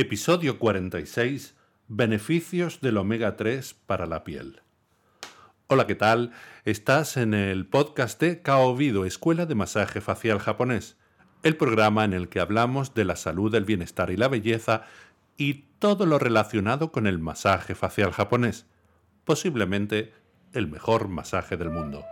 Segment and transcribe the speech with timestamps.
[0.00, 1.56] Episodio 46.
[1.88, 4.62] Beneficios del omega 3 para la piel.
[5.66, 6.30] Hola, ¿qué tal?
[6.64, 10.96] Estás en el podcast de Kaobido, Escuela de Masaje Facial Japonés,
[11.42, 14.84] el programa en el que hablamos de la salud, el bienestar y la belleza
[15.36, 18.66] y todo lo relacionado con el masaje facial japonés,
[19.24, 20.12] posiblemente
[20.52, 22.04] el mejor masaje del mundo.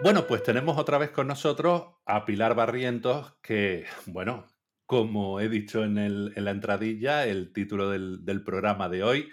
[0.00, 4.46] Bueno, pues tenemos otra vez con nosotros a Pilar Barrientos, que, bueno,
[4.86, 9.28] como he dicho en, la entradilla, el título del, del, programa de hoy,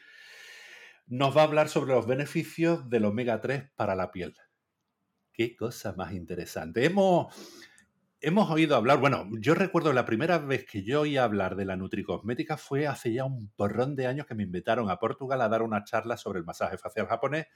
[1.06, 4.36] nos va a hablar sobre los beneficios del omega 3 para la piel.
[5.32, 6.84] Qué cosa más interesante.
[6.84, 7.28] Hemos,
[8.22, 11.76] hemos oído hablar, bueno, yo recuerdo la primera vez que yo oí hablar de la
[11.76, 15.62] nutricosmética fue hace ya un porrón de años que me invitaron a Portugal a dar
[15.62, 17.48] una charla sobre el masaje facial japonés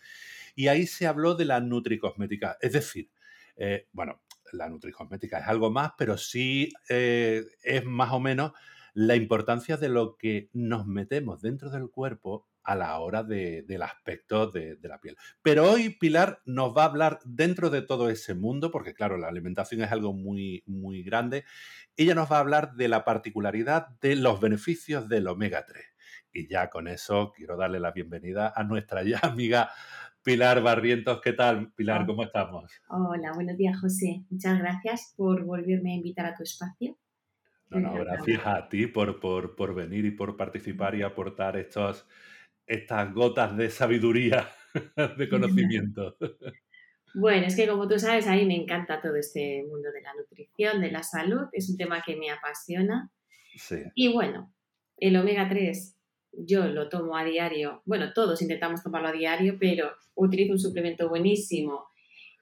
[0.56, 2.58] y ahí se habló de la nutricosmética.
[2.62, 3.10] Es decir,
[3.56, 4.22] eh, bueno,
[4.54, 8.54] la nutricosmética es algo más, pero sí eh, es más o menos
[9.00, 14.52] la importancia de lo que nos metemos dentro del cuerpo a la hora del aspecto
[14.52, 15.16] de, la piel.
[15.42, 19.30] Pero hoy Pilar nos va a hablar dentro de todo ese mundo, porque claro, la
[19.30, 21.46] alimentación es algo muy, muy grande.
[21.96, 25.82] Ella nos va a hablar de la particularidad de los beneficios del omega 3.
[26.34, 29.70] Y ya con eso quiero darle la bienvenida a nuestra ya amiga
[30.24, 31.22] Pilar Barrientos.
[31.22, 32.06] ¿Qué tal, Pilar?
[32.06, 32.70] ¿Cómo estamos?
[32.90, 34.26] Hola, buenos días, José.
[34.30, 36.98] Muchas gracias por volverme a invitar a tu espacio.
[37.70, 42.08] No, no, gracias a ti por, por, por venir y por participar y aportar estos,
[42.66, 44.50] estas gotas de sabiduría,
[45.18, 46.18] de conocimiento.
[47.14, 50.14] Bueno, es que como tú sabes, a mí me encanta todo este mundo de la
[50.14, 53.12] nutrición, de la salud, es un tema que me apasiona.
[53.56, 53.78] Sí.
[53.96, 54.54] Y bueno,
[54.98, 56.00] el omega 3
[56.32, 61.10] yo lo tomo a diario, bueno, todos intentamos tomarlo a diario, pero utilizo un suplemento
[61.10, 61.88] buenísimo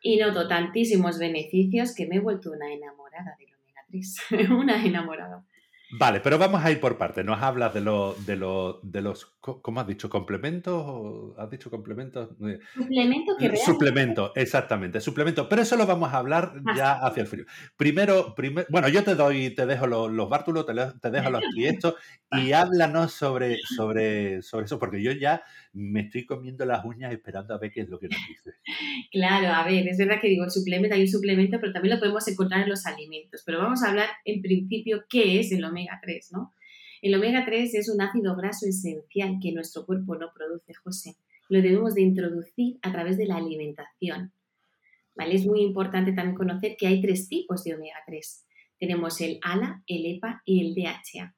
[0.02, 3.56] y noto tantísimos beneficios que me he vuelto una enamorada del omega
[3.88, 4.17] 3,
[4.52, 5.43] una enamorada.
[5.89, 7.23] Vale, pero vamos a ir por partes.
[7.23, 10.09] Nos hablas de, lo, de, lo, de los, ¿cómo has dicho?
[10.09, 11.34] ¿Complementos?
[11.38, 12.29] ¿Has dicho complementos?
[12.45, 15.47] Eh, suplemento que Suplemento, exactamente, suplemento.
[15.47, 17.45] Pero eso lo vamos a hablar ya hacia el frío.
[17.78, 18.35] Primero,
[18.67, 21.95] bueno, yo te doy, te dejo los, bártulos, te, te, dejo los triestos
[22.31, 25.41] y háblanos sobre, sobre, sobre eso, porque yo ya
[25.77, 28.51] me estoy comiendo las uñas esperando a ver qué es lo que nos dice.
[29.11, 32.27] Claro, a ver, es verdad que digo suplemento, hay un suplemento, pero también lo podemos
[32.27, 33.43] encontrar en los alimentos.
[33.45, 36.53] Pero vamos a hablar en principio qué es el omega 3, ¿no?
[37.01, 41.15] El omega 3 es un ácido graso esencial que nuestro cuerpo no produce, José.
[41.47, 44.33] Lo debemos de introducir a través de la alimentación.
[45.15, 45.35] ¿Vale?
[45.35, 48.45] Es muy importante también conocer que hay tres tipos de omega 3.
[48.79, 51.35] Tenemos el ALA, el EPA y el DHA.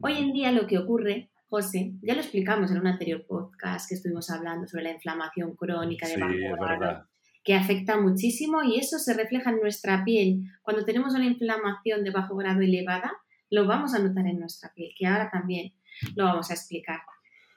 [0.00, 3.96] Hoy en día lo que ocurre José, ya lo explicamos en un anterior podcast que
[3.96, 7.08] estuvimos hablando sobre la inflamación crónica de bajo
[7.42, 10.44] que afecta muchísimo y eso se refleja en nuestra piel.
[10.62, 13.10] Cuando tenemos una inflamación de bajo grado elevada,
[13.50, 15.72] lo vamos a notar en nuestra piel, que ahora también
[16.14, 17.00] lo vamos a explicar.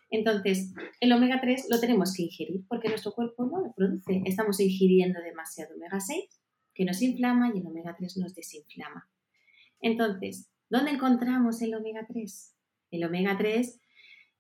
[0.10, 4.24] Entonces, el omega 3 lo tenemos que ingerir porque nuestro cuerpo no lo produce.
[4.26, 6.42] Estamos ingiriendo demasiado omega 6
[6.74, 9.08] que nos inflama y el omega 3 nos desinflama.
[9.82, 12.56] Entonces, ¿dónde encontramos el omega 3?
[12.90, 13.82] El omega 3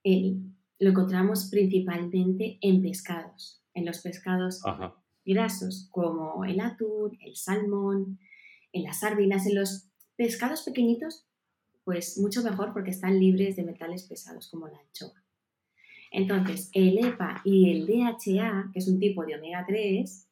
[0.03, 4.61] lo encontramos principalmente en pescados, en los pescados
[5.25, 8.19] grasos como el atún, el salmón,
[8.71, 11.25] en las sardinas, en los pescados pequeñitos,
[11.83, 15.23] pues mucho mejor porque están libres de metales pesados como la anchoa.
[16.11, 20.29] Entonces, el EPA y el DHA, que es un tipo de omega 3,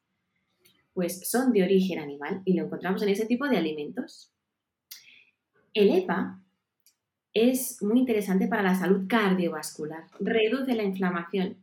[0.94, 4.32] pues son de origen animal y lo encontramos en ese tipo de alimentos.
[5.74, 6.41] El EPA
[7.34, 10.06] es muy interesante para la salud cardiovascular.
[10.20, 11.58] Reduce la inflamación.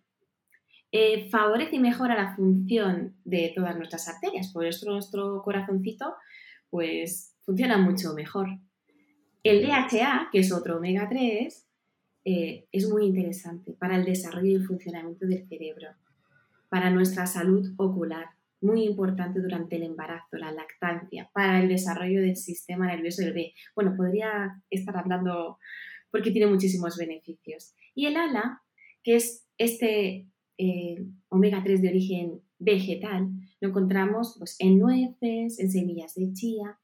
[0.91, 4.49] Eh, favorece y mejora la función de todas nuestras arterias.
[4.53, 6.15] Por eso nuestro corazoncito
[6.71, 8.49] pues, funciona mucho mejor.
[9.43, 11.67] El DHA, que es otro omega 3,
[12.25, 15.89] eh, es muy interesante para el desarrollo y el funcionamiento del cerebro,
[16.69, 18.27] para nuestra salud ocular,
[18.61, 23.55] muy importante durante el embarazo, la lactancia, para el desarrollo del sistema nervioso del bebé.
[23.75, 25.59] Bueno, podría estar hablando
[26.11, 27.75] porque tiene muchísimos beneficios.
[27.95, 28.63] Y el ALA,
[29.03, 30.29] que es este
[30.59, 33.29] eh, omega 3 de origen vegetal,
[33.61, 36.79] lo encontramos pues, en nueces, en semillas de chía.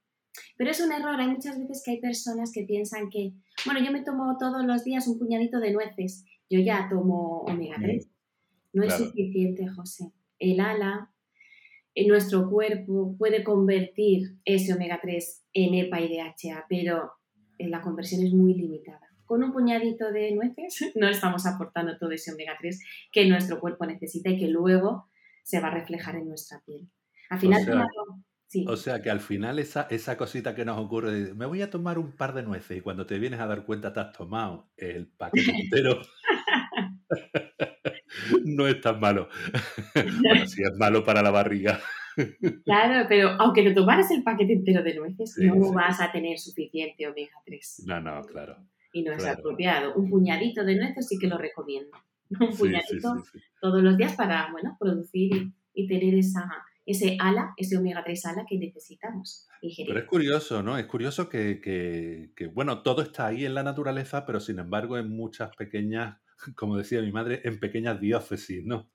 [0.57, 3.33] Pero es un error, hay muchas veces que hay personas que piensan que,
[3.65, 7.77] bueno, yo me tomo todos los días un puñadito de nueces, yo ya tomo omega
[7.81, 8.11] 3.
[8.73, 10.13] No es suficiente, José.
[10.41, 11.14] El ALA
[12.07, 17.13] nuestro cuerpo puede convertir ese omega 3 en EPA y DHA, pero
[17.59, 19.01] la conversión es muy limitada.
[19.25, 22.81] Con un puñadito de nueces no estamos aportando todo ese omega 3
[23.13, 25.09] que nuestro cuerpo necesita y que luego
[25.43, 26.89] se va a reflejar en nuestra piel.
[27.31, 27.87] Al final,
[28.67, 31.99] O sea que al final esa, esa cosita que nos ocurre, me voy a tomar
[31.99, 35.09] un par de nueces y cuando te vienes a dar cuenta te has tomado el
[35.09, 36.01] paquete entero.
[38.45, 39.29] no es tan malo.
[39.95, 41.81] bueno, sí es malo para la barriga.
[42.65, 47.07] Claro, pero aunque te tomaras el paquete entero de nueces, no vas a tener suficiente
[47.09, 47.85] omega 3.
[47.87, 48.57] No, no, claro.
[48.93, 49.95] Y no es apropiado.
[49.95, 51.91] Un puñadito de nueces sí que lo recomiendo.
[52.41, 53.25] Un puñadito
[53.61, 56.49] todos los días para, bueno, producir y, tener esa,
[56.87, 59.49] ese ala, ese omega 3 ala que necesitamos.
[59.87, 60.79] Pero es curioso, ¿no?
[60.79, 65.11] Es curioso que, que, bueno, todo está ahí en la naturaleza, pero sin embargo en
[65.11, 66.19] muchas pequeñas,
[66.57, 68.91] como decía mi madre, en pequeñas diócesis, ¿no?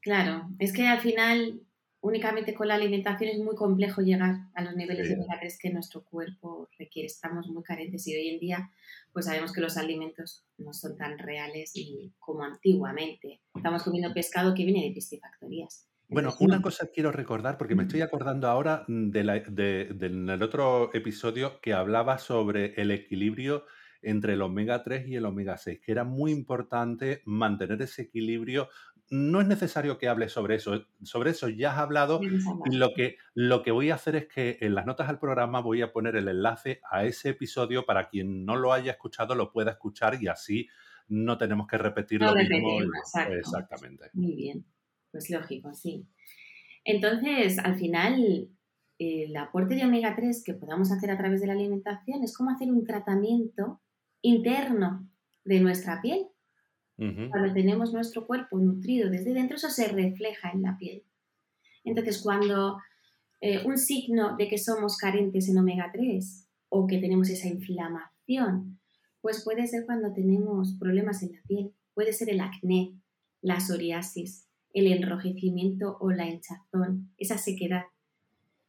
[0.00, 1.60] Claro, es que al final
[2.00, 6.02] únicamente con la alimentación es muy complejo llegar a los niveles de 3 que nuestro
[6.02, 7.06] cuerpo requiere.
[7.06, 8.72] Estamos muy carentes y hoy en día
[9.12, 13.40] pues sabemos que los alimentos no son tan reales y como antiguamente.
[13.54, 15.88] Estamos comiendo pescado que viene de piscifactorías.
[16.08, 22.18] Bueno, una cosa quiero recordar, porque me estoy acordando ahora del otro episodio que hablaba
[22.18, 23.64] sobre el equilibrio
[24.02, 28.68] entre el omega 3 y el omega 6, que era muy importante mantener ese equilibrio
[29.12, 30.86] no es necesario que hables sobre eso.
[31.02, 32.18] Sobre eso ya has hablado.
[32.22, 35.60] Y lo que, lo que voy a hacer es que en las notas al programa
[35.60, 39.52] voy a poner el enlace a ese episodio para quien no lo haya escuchado lo
[39.52, 40.66] pueda escuchar y así
[41.08, 42.78] no tenemos que repetir lo mismo.
[43.30, 44.06] Exactamente.
[44.14, 44.64] Muy bien.
[45.10, 46.06] Pues lógico, sí.
[46.82, 48.48] Entonces, al final,
[48.98, 52.50] el aporte de omega 3 que podamos hacer a través de la alimentación es como
[52.50, 53.82] hacer un tratamiento
[54.22, 55.08] interno
[55.44, 56.26] de nuestra piel
[56.96, 61.02] cuando tenemos nuestro cuerpo nutrido desde dentro, eso se refleja en la piel.
[61.84, 62.78] Entonces, cuando
[63.40, 68.78] eh, un signo de que somos carentes en omega 3 o que tenemos esa inflamación,
[69.20, 72.92] pues puede ser cuando tenemos problemas en la piel, puede ser el acné,
[73.40, 77.84] la psoriasis, el enrojecimiento o la hinchazón, esa sequedad.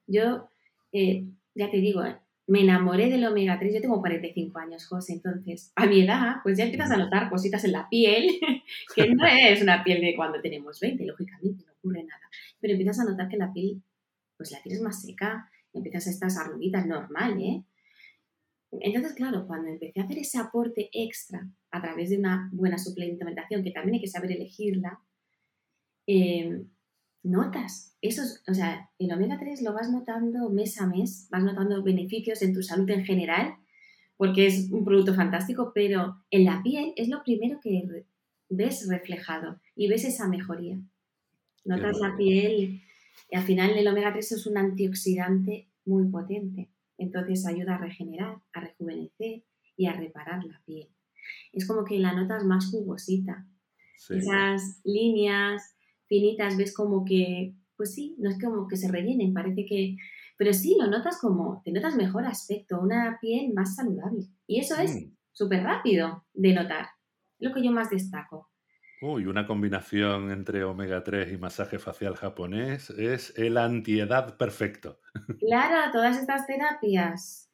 [0.08, 0.50] Yo,
[0.92, 2.02] eh, ya te digo,
[2.48, 6.57] me enamoré del omega 3, yo tengo 45 años, José, entonces a mi edad pues
[6.57, 8.28] ya empiezas a notar cositas en la piel,
[8.95, 12.30] que no es una piel de cuando tenemos 20, lógicamente, no ocurre nada,
[12.60, 13.81] pero empiezas a notar que la piel
[14.38, 17.63] pues la tienes más seca, empiezas a estas arruguitas normal, ¿eh?
[18.81, 23.63] Entonces, claro, cuando empecé a hacer ese aporte extra a través de una buena suplementación,
[23.63, 25.00] que también hay que saber elegirla,
[26.07, 26.63] eh,
[27.24, 31.81] notas esos, o sea, el omega 3 lo vas notando mes a mes, vas notando
[31.81, 33.56] beneficios en tu salud en general,
[34.18, 38.06] porque es un producto fantástico, pero en la piel es lo primero que
[38.50, 40.78] ves reflejado y ves esa mejoría.
[41.64, 42.81] Notas la piel,
[43.31, 48.42] y al final el omega 3 es un antioxidante muy potente, entonces ayuda a regenerar,
[48.52, 49.44] a rejuvenecer
[49.78, 50.90] y a reparar la piel.
[51.54, 53.48] Es como que la notas más jugosita.
[54.10, 55.73] Esas líneas,
[56.13, 59.98] finitas, ves como que, pues sí, no es como que se rellenen, parece que,
[60.38, 64.27] pero sí, lo notas como, te notas mejor aspecto, una piel más saludable.
[64.45, 65.12] Y eso es mm.
[65.31, 66.86] súper rápido de notar,
[67.39, 68.51] lo que yo más destaco.
[69.01, 75.00] Uy, una combinación entre omega 3 y masaje facial japonés es el antiedad perfecto.
[75.39, 77.51] Claro, todas estas terapias,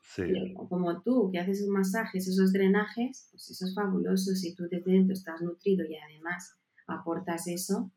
[0.70, 4.34] como tú, que haces un masajes, esos drenajes, pues eso es fabuloso.
[4.36, 6.56] Si tú desde dentro estás nutrido y además
[6.88, 7.92] aportas eso,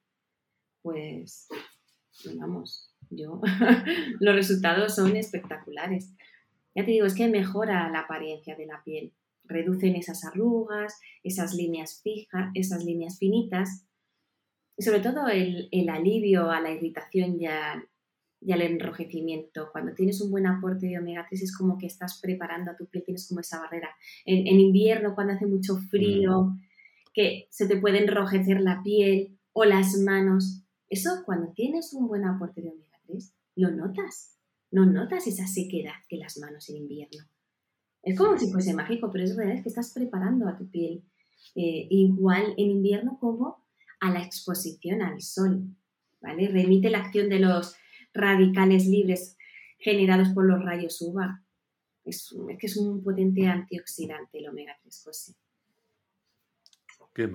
[0.83, 1.49] pues,
[2.37, 3.41] vamos, yo,
[4.21, 6.13] los resultados son espectaculares.
[6.75, 9.13] Ya te digo, es que mejora la apariencia de la piel,
[9.45, 13.87] reducen esas arrugas, esas líneas fijas, esas líneas finitas,
[14.77, 17.47] y sobre todo el, alivio a la irritación y,
[18.41, 19.69] y, al enrojecimiento.
[19.71, 22.87] Cuando tienes un buen aporte de omega 3 es como que estás preparando a tu
[22.87, 23.91] piel, tienes como esa barrera.
[24.25, 26.57] En, en invierno, cuando hace mucho frío,
[27.13, 30.62] que se te puede enrojecer la piel o las manos,
[30.93, 34.37] eso cuando tienes un buen aporte de omega 3, lo notas.
[34.71, 37.25] No notas esa sequedad que las manos en invierno.
[38.03, 41.03] Es como si fuese mágico, pero es verdad que estás preparando a tu piel
[41.55, 43.65] eh, igual en invierno como
[44.01, 45.65] a la exposición al sol.
[46.21, 46.49] ¿vale?
[46.49, 47.75] Remite la acción de los
[48.13, 49.39] radicales libres
[49.79, 51.43] generados por los rayos UVA.
[52.05, 55.35] Es, que es un potente antioxidante el omega 3, José.
[57.15, 57.31] Qué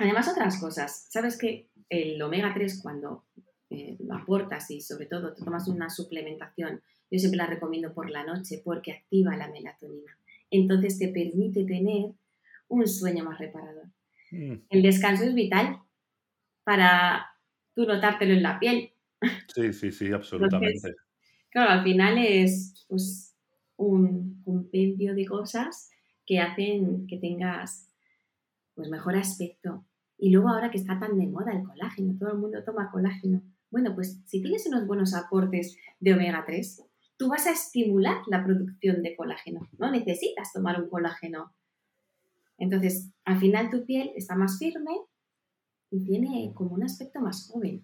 [0.00, 1.08] Además, otras cosas.
[1.10, 3.24] ¿Sabes que el omega 3 cuando
[3.68, 6.80] eh, lo aportas y sobre todo te tomas una suplementación,
[7.10, 10.16] yo siempre la recomiendo por la noche porque activa la melatonina.
[10.50, 12.12] Entonces te permite tener
[12.68, 13.86] un sueño más reparador.
[14.30, 14.54] Mm.
[14.70, 15.80] El descanso es vital
[16.64, 17.26] para
[17.74, 18.92] tú notártelo en la piel.
[19.54, 20.94] Sí, sí, sí, absolutamente.
[21.50, 23.36] claro, al final es pues,
[23.76, 25.90] un compendio de cosas
[26.24, 27.90] que hacen que tengas
[28.74, 29.84] pues, mejor aspecto,
[30.20, 33.42] y luego ahora que está tan de moda el colágeno, todo el mundo toma colágeno.
[33.70, 36.84] Bueno, pues si tienes unos buenos aportes de omega 3,
[37.16, 39.68] tú vas a estimular la producción de colágeno.
[39.78, 41.54] No necesitas tomar un colágeno.
[42.58, 44.92] Entonces, al final tu piel está más firme
[45.90, 47.82] y tiene como un aspecto más joven.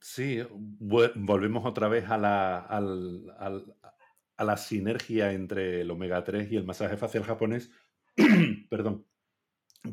[0.00, 6.64] Sí, volvemos otra vez a la, a la sinergia entre el omega 3 y el
[6.64, 7.72] masaje facial japonés.
[8.70, 9.06] Perdón.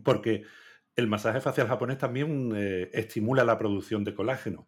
[0.03, 0.43] Porque
[0.95, 4.67] el masaje facial japonés también eh, estimula la producción de colágeno.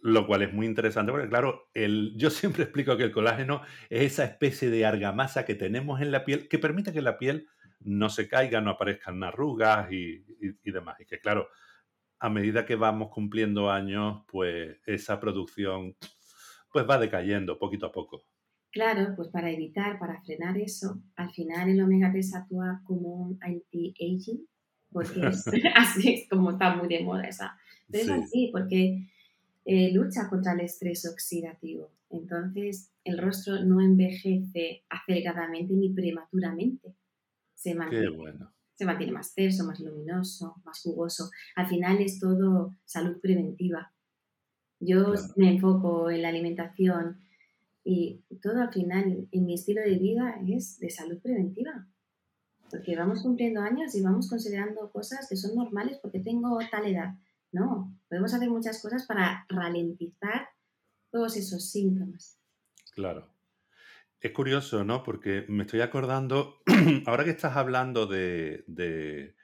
[0.00, 4.12] Lo cual es muy interesante porque, claro, el, yo siempre explico que el colágeno es
[4.12, 7.48] esa especie de argamasa que tenemos en la piel que permite que la piel
[7.80, 10.24] no se caiga, no aparezcan arrugas y,
[10.62, 11.00] y demás.
[11.00, 11.48] Y que, claro,
[12.20, 15.96] a medida que vamos cumpliendo años, pues esa producción
[16.72, 18.24] pues va decayendo poquito a poco.
[18.70, 23.38] Claro, pues para evitar, para frenar eso, al final el omega 3 actúa como un
[23.40, 24.46] anti-aging,
[24.90, 25.44] porque es
[25.74, 27.56] así es como está muy de moda esa.
[27.90, 29.08] Pero es así, porque
[29.64, 31.90] eh, lucha contra el estrés oxidativo.
[32.10, 36.94] Entonces, el rostro no envejece aceleradamente ni prematuramente.
[37.54, 38.10] Se mantiene.
[38.10, 41.30] Qué bueno se mantiene más terso, más luminoso, más jugoso.
[41.56, 43.92] Al final es todo salud preventiva.
[44.78, 47.18] Yo me enfoco en la alimentación
[47.84, 51.86] y todo al final en mi estilo de vida es de salud preventiva.
[52.70, 57.14] Porque vamos cumpliendo años y vamos considerando cosas que son normales porque tengo tal edad.
[57.50, 60.48] No, podemos hacer muchas cosas para ralentizar
[61.10, 62.38] todos esos síntomas.
[62.94, 63.26] Claro.
[64.20, 65.04] Es curioso, ¿no?
[65.04, 66.60] Porque me estoy acordando,
[67.06, 69.34] ahora que estás hablando de, de,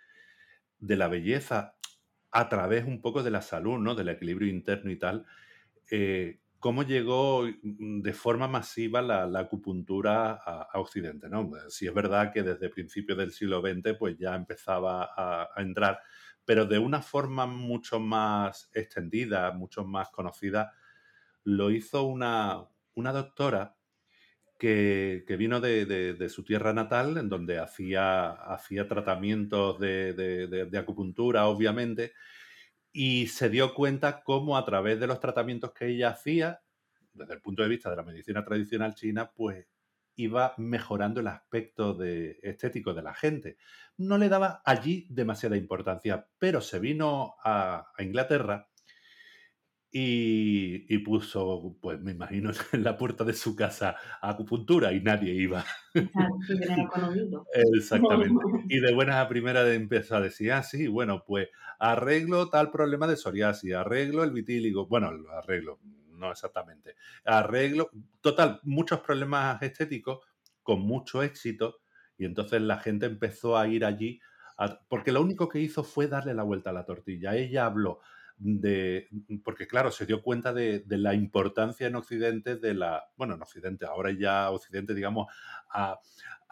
[0.80, 1.76] la belleza
[2.32, 3.94] a través un poco de la salud, ¿no?
[3.94, 5.26] Del equilibrio interno y tal,
[5.90, 11.50] eh, ¿cómo llegó mm, de forma masiva la, acupuntura a, Occidente, ¿no?
[11.68, 16.00] Si es verdad que desde principios del siglo XX pues ya empezaba a, entrar,
[16.42, 20.72] pero de una forma mucho más extendida, mucho más conocida,
[21.42, 23.76] lo hizo una, una doctora
[24.58, 32.14] que, vino de, su tierra natal, en donde hacía, hacía tratamientos de, acupuntura, obviamente,
[32.96, 36.62] y se dio cuenta cómo a través de los tratamientos que ella hacía,
[37.12, 39.66] desde el punto de vista de la medicina tradicional china, pues
[40.14, 43.56] iba mejorando el aspecto de, estético de la gente.
[43.96, 48.68] No le daba allí demasiada importancia, pero se vino a Inglaterra
[49.96, 55.64] y, puso, pues me imagino, en la puerta de su casa acupuntura y nadie iba.
[57.76, 58.34] Exactamente.
[58.68, 61.48] Y de buenas a primeras empezó a decir, ah, sí, bueno, pues
[61.78, 65.78] arreglo tal problema de psoriasis, arreglo el vitíligo, bueno, arreglo,
[66.10, 70.26] no exactamente, arreglo, total, muchos problemas estéticos
[70.64, 71.76] con mucho éxito
[72.18, 74.20] y entonces la gente empezó a ir allí,
[74.88, 77.36] porque lo único que hizo fue darle la vuelta a la tortilla.
[77.36, 78.00] Ella habló
[78.36, 79.08] de,
[79.44, 83.86] porque claro, se dio cuenta de, la importancia en Occidente de la, bueno, en Occidente,
[83.86, 85.32] ahora ya Occidente, digamos,
[85.70, 86.00] ha,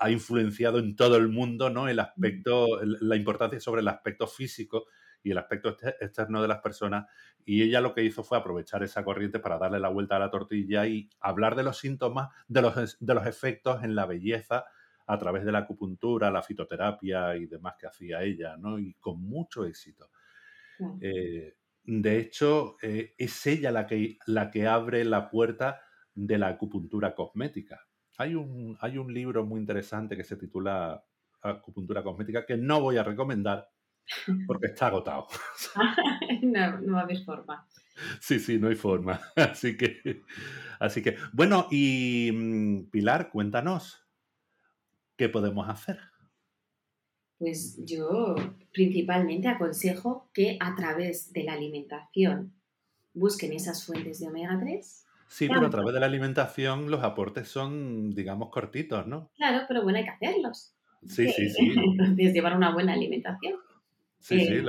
[0.09, 1.89] influenciado en todo el mundo, ¿no?
[1.89, 4.87] El aspecto, la importancia sobre el aspecto físico
[5.23, 7.07] y el aspecto externo de las personas.
[7.45, 10.31] Y ella lo que hizo fue aprovechar esa corriente para darle la vuelta a la
[10.31, 14.65] tortilla y hablar de los síntomas, de los, de los efectos en la belleza
[15.07, 18.81] a través de la acupuntura, la fitoterapia y demás que hacía ella, ¿no?
[18.81, 20.11] Y con mucho éxito.
[21.01, 25.81] Eh, de hecho, eh, es ella la que, la que abre la puerta
[26.15, 27.81] de la acupuntura cosmética.
[28.19, 31.05] Hay un, hay un libro muy interesante que se titula
[31.41, 33.69] Acupuntura cosmética que no voy a recomendar
[34.47, 35.27] porque está agotado.
[36.43, 37.67] no, no va a haber forma.
[38.21, 39.21] Sí, sí, no hay forma.
[39.37, 40.23] Así que,
[40.81, 44.07] así que, bueno, y mm, Pilar, cuéntanos,
[45.17, 46.12] ¿qué podemos hacer?
[47.43, 48.37] Pues yo
[48.73, 52.53] principalmente aconsejo que a través de la alimentación
[53.15, 55.07] busquen esas fuentes de omega 3.
[55.27, 59.33] Sí, pero a través de la alimentación los aportes son, digamos, cortitos, ¿no?
[59.35, 60.77] Claro, pero bueno, hay que hacerlos.
[61.09, 61.73] Sí, sí, sí.
[61.85, 63.55] Entonces, llevar una buena alimentación.
[64.21, 64.53] Sí, sí.
[64.53, 64.65] Eh,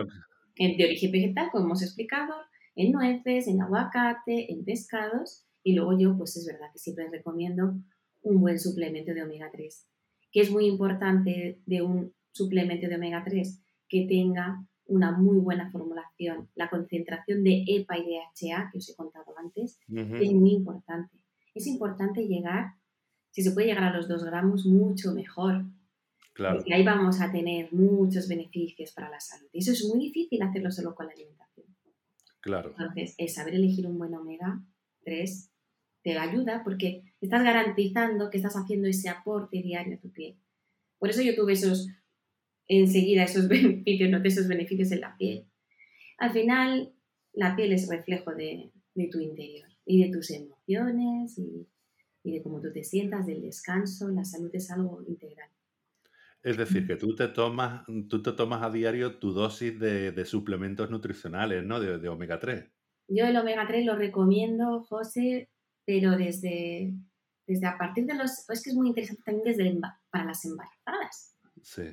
[0.56, 2.34] en, de origen vegetal, como hemos explicado,
[2.75, 5.46] en nueces, en aguacate, en pescados.
[5.62, 7.75] Y luego yo, pues es verdad que siempre recomiendo
[8.24, 9.88] un buen suplemento de omega 3,
[10.32, 15.71] que es muy importante de un suplemento de omega 3 que tenga una muy buena
[15.71, 16.49] formulación.
[16.55, 21.17] La concentración de EPA y DHA, que os he contado antes, es muy importante.
[21.53, 22.73] Es importante llegar,
[23.31, 25.65] si se puede llegar a los 2 gramos, mucho mejor.
[26.33, 26.57] Claro.
[26.57, 29.47] Porque ahí vamos a tener muchos beneficios para la salud.
[29.53, 31.67] Y eso es muy difícil hacerlo solo con la alimentación.
[32.41, 32.71] Claro.
[32.71, 34.61] Entonces, el saber elegir un buen omega
[35.05, 35.51] 3
[36.01, 40.37] te ayuda porque estás garantizando que estás haciendo ese aporte diario a tu piel.
[40.99, 41.87] Por eso yo tuve esos
[42.67, 45.46] enseguida esos beneficios, noté esos beneficios en la piel.
[46.17, 46.93] Al final,
[47.34, 48.72] la piel es reflejo de,
[49.12, 51.67] tu interior y de tus emociones y,
[52.24, 54.08] de cómo tú te sientas, del descanso.
[54.10, 55.50] La salud es algo integral.
[56.41, 60.89] Es decir, que tú te tomas, tú te tomas a diario tu dosis de, suplementos
[60.89, 61.79] nutricionales, ¿no?
[61.79, 62.65] De, omega 3.
[63.10, 65.50] Yo el omega 3 lo recomiendo, José,
[65.86, 66.93] pero desde,
[67.48, 68.50] desde a partir de los...
[68.50, 69.79] Es que es muy interesante también desde
[70.10, 71.36] para las embarazadas.
[71.62, 71.84] Sí.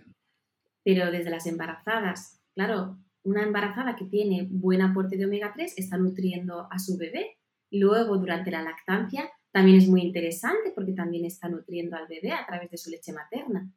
[0.85, 5.99] Pero desde las embarazadas, claro, una embarazada que tiene buen aporte de omega 3 está
[5.99, 7.37] nutriendo a su bebé.
[7.71, 12.47] Luego, durante la lactancia, también es muy interesante porque también está nutriendo al bebé a
[12.47, 13.71] través de su leche materna.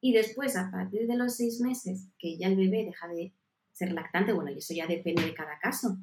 [0.00, 3.32] Y después, a partir de los seis meses, que ya el bebé deja de
[3.72, 5.96] ser lactante, bueno, y eso ya depende de cada caso.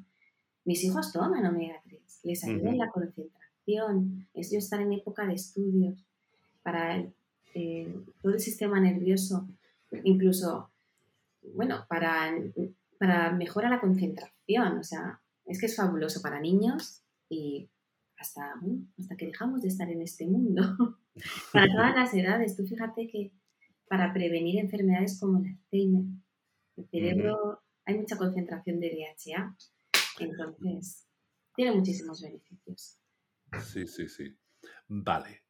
[0.64, 5.34] Mis hijos toman omega 3, les ayuda en la concentración, ellos están en época de
[5.34, 6.04] estudios
[6.62, 7.04] para
[7.54, 9.48] eh, todo el sistema nervioso,
[10.04, 10.72] incluso
[11.54, 12.32] bueno, para,
[12.98, 14.78] para mejorar la concentración.
[14.78, 17.70] O sea, es que es fabuloso para niños y
[18.16, 18.54] hasta,
[18.98, 20.62] hasta que dejamos de estar en este mundo.
[21.52, 22.56] para todas las edades.
[22.56, 23.32] Tú fíjate que
[23.88, 26.04] para prevenir enfermedades como el Alzheimer,
[26.76, 29.56] el cerebro, hay mucha concentración de DHA.
[30.20, 31.06] Entonces,
[31.54, 32.98] tiene muchísimos beneficios.
[33.60, 34.36] Sí, sí, sí.
[34.88, 35.42] Vale.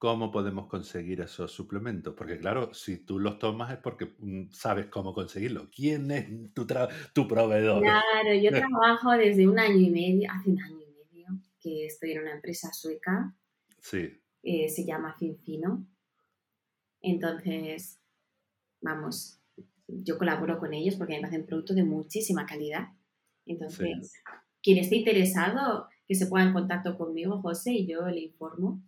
[0.00, 2.14] ¿Cómo podemos conseguir esos suplementos?
[2.16, 5.68] Porque claro, si tú los tomas es porque mm, sabes cómo conseguirlo.
[5.70, 6.66] ¿Quién es tu,
[7.12, 7.82] tu proveedor?
[7.82, 11.26] Claro, yo trabajo desde un año y medio, hace un año y medio,
[11.60, 13.36] que estoy en una empresa sueca.
[13.78, 14.18] Sí.
[14.42, 15.86] Eh, se llama Finfino.
[17.02, 18.00] Entonces,
[18.80, 19.38] vamos,
[19.86, 22.88] yo colaboro con ellos porque me hacen productos de muchísima calidad.
[23.44, 24.14] Entonces,
[24.62, 28.82] quien esté interesado, que se ponga en contacto conmigo, José, y yo le informo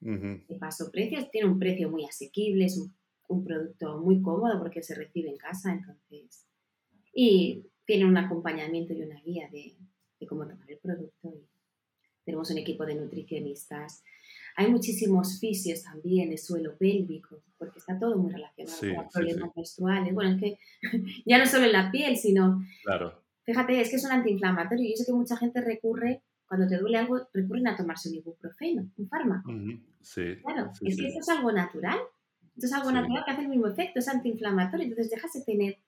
[0.00, 2.94] de paso precios, tiene un precio muy asequible, es un,
[3.44, 6.46] producto muy cómodo porque se recibe en casa, entonces.
[7.12, 9.76] Y tiene un acompañamiento y una guía de,
[10.26, 11.34] cómo tomar el producto.
[12.24, 14.02] tenemos un equipo de nutricionistas.
[14.56, 19.50] Hay muchísimos fisios también de suelo pélvico, porque está todo muy relacionado con los problemas
[19.54, 20.14] menstruales.
[20.14, 20.58] Bueno, es que
[21.26, 22.62] ya no solo en la piel, sino.
[22.82, 23.22] Claro.
[23.44, 24.88] Fíjate, es que es un antiinflamatorio.
[24.88, 28.90] Yo sé que mucha gente recurre cuando te duele algo, recurren a tomarse un ibuprofeno,
[28.96, 29.52] un fármaco.
[30.00, 30.36] Sí.
[30.42, 31.98] Claro, es que esto es algo natural.
[32.56, 34.86] Esto es algo natural que hace el mismo efecto, es antiinflamatorio.
[34.86, 35.78] Entonces dejas de tener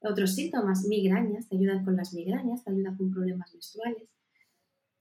[0.00, 4.08] otros síntomas, migrañas, te ayudan con las migrañas, te ayudan con problemas menstruales.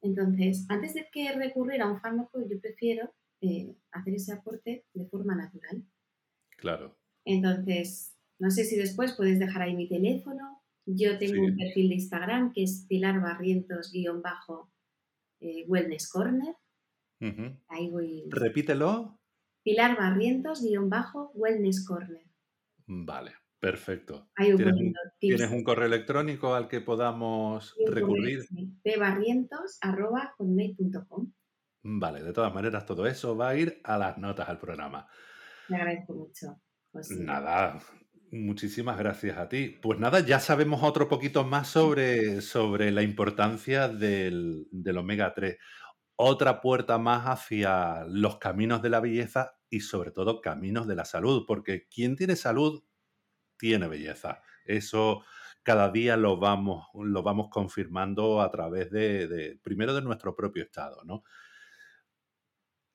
[0.02, 5.06] Entonces, antes de que recurrir a un fármaco, yo prefiero eh, hacer ese aporte de
[5.08, 5.84] forma natural.
[6.58, 6.96] Claro.
[7.26, 10.62] Entonces, no sé si después puedes dejar ahí mi teléfono.
[10.86, 14.57] Yo tengo un perfil de Instagram que es Pilar Barrientos-bajo
[15.68, 16.56] Wellness Corner.
[17.70, 18.26] Ahí voy.
[18.30, 19.20] Repítelo.
[19.64, 22.24] Pilar Barrientos, guion bajo, Wellness Corner.
[22.86, 24.30] Vale, perfecto.
[24.36, 28.46] ¿Tienes, un, ¿Tienes, un, correo electrónico al que podamos recurrir?
[28.82, 31.34] pbarrientos.com.
[31.84, 35.08] Vale, de todas maneras, todo eso va a ir a las notas al programa.
[35.70, 36.62] Me agradezco mucho.
[37.10, 37.80] Nada,
[38.32, 39.78] Muchísimas gracias a ti.
[39.82, 45.58] Pues nada, ya sabemos otro poquito más sobre, sobre la importancia del, omega 3.
[46.18, 51.06] Otra puerta más hacia los caminos de la belleza y sobre todo caminos de la
[51.06, 52.84] salud, porque quien tiene salud
[53.58, 54.42] tiene belleza.
[54.66, 55.24] Eso
[55.64, 60.64] cada día lo vamos, lo vamos confirmando a través de, de, primero de nuestro propio
[60.64, 61.24] estado, ¿no?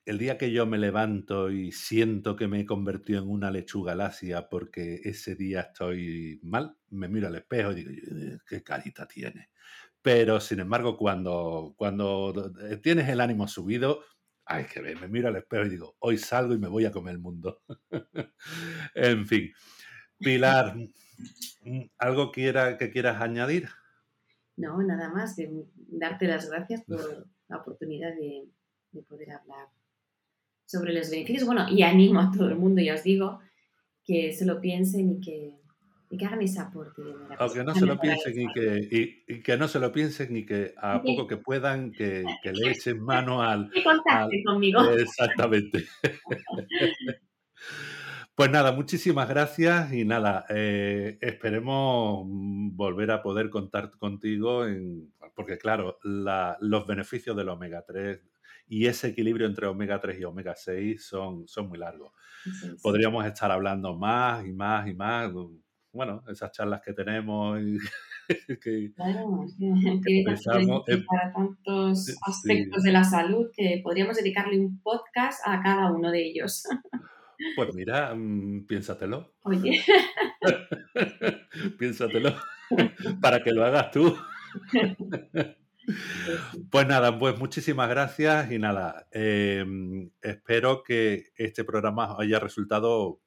[0.04, 3.94] El día que yo me levanto y siento que me he convertido en una lechuga
[3.94, 9.06] lacia porque ese día estoy mal, me miro al espejo y digo, eh, qué carita
[9.06, 9.50] tiene.
[10.00, 14.00] Pero sin embargo, cuando, cuando tienes el ánimo subido,
[14.44, 16.90] hay que ver, me miro al espejo y digo, hoy salgo y me voy a
[16.90, 17.62] comer el mundo.
[18.94, 19.52] en fin.
[20.18, 20.76] Pilar,
[21.98, 23.68] ¿algo quiera, que quieras añadir?
[24.56, 25.36] No, nada más,
[25.76, 29.68] darte las gracias por la oportunidad de poder hablar
[30.72, 31.44] sobre los beneficios.
[31.44, 33.40] Bueno, y animo a todo el mundo, ya os digo,
[34.04, 35.52] que se lo piensen y que,
[36.18, 37.02] que hagan ese aporte.
[37.38, 40.74] Aunque no se lo piensen y que, y, que no se lo piensen y que
[40.78, 43.70] a poco que puedan, que, que le echen mano al...
[43.74, 44.80] Que contacten conmigo.
[44.98, 45.84] Exactamente.
[48.34, 55.58] Pues nada, muchísimas gracias y nada, eh, esperemos volver a poder contar contigo, en, porque
[55.58, 58.20] claro, los beneficios del omega 3
[58.72, 62.10] y ese equilibrio entre omega 3 y omega 6 son, son muy largos.
[62.82, 65.30] Podríamos estar hablando más y más y más.
[65.92, 67.76] Bueno, esas charlas que tenemos y
[68.62, 70.24] que, claro, que,
[71.06, 76.24] para tantos aspectos de la salud que podríamos dedicarle un podcast a cada uno de
[76.24, 76.62] ellos.
[77.54, 79.34] Pues mira, mm, piénsatelo.
[79.42, 79.82] Oye.
[81.78, 82.36] piénsatelo.
[83.20, 84.16] Para que lo hagas tú.
[86.70, 93.20] Pues nada, pues muchísimas gracias y nada, em, espero que este programa haya resultado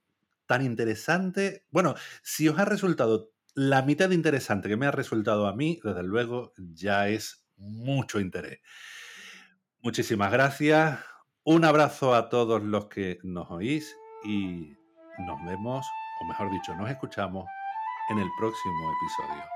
[0.46, 1.66] tan interesante.
[1.72, 6.04] Bueno, si os ha resultado la mitad interesante que me ha resultado a mí, desde
[6.04, 8.60] luego ya es mucho interés.
[9.82, 11.00] Muchísimas gracias.
[11.44, 14.76] Un abrazo a todos los que nos oís y
[15.26, 15.86] nos vemos,
[16.22, 17.46] o mejor dicho, nos escuchamos
[18.10, 19.55] en el próximo episodio.